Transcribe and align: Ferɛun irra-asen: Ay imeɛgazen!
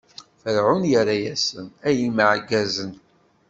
Ferɛun 0.41 0.83
irra-asen: 0.95 1.67
Ay 1.87 1.97
imeɛgazen! 2.07 2.93